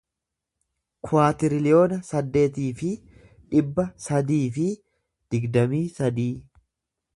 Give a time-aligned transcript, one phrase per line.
[1.07, 2.89] kuwaatiriliyoona saddeetii fi
[3.53, 4.67] dhibba sadii fi
[5.37, 6.29] digdamii sadii